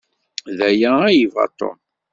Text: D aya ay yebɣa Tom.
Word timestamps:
D 0.57 0.59
aya 0.69 0.91
ay 1.07 1.15
yebɣa 1.19 1.47
Tom. 1.59 1.77